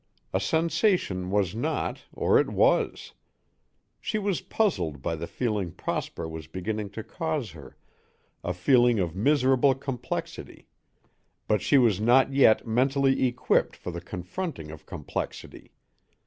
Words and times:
A 0.33 0.39
sensation 0.39 1.29
was 1.29 1.53
not, 1.53 2.05
or 2.11 2.39
it 2.39 2.49
was. 2.49 3.13
She 3.99 4.17
was 4.17 4.41
puzzled 4.41 4.99
by 5.03 5.15
the 5.15 5.27
feeling 5.27 5.71
Prosper 5.71 6.27
was 6.27 6.47
beginning 6.47 6.89
to 6.97 7.03
cause 7.03 7.51
her, 7.51 7.77
a 8.43 8.51
feeling 8.51 8.97
of 8.97 9.15
miserable 9.15 9.75
complexity; 9.75 10.65
but 11.47 11.61
she 11.61 11.77
was 11.77 12.01
not 12.01 12.33
yet 12.33 12.65
mentally 12.65 13.27
equipped 13.27 13.75
for 13.75 13.91
the 13.91 14.01
confronting 14.01 14.71
of 14.71 14.87
complexity. 14.87 15.71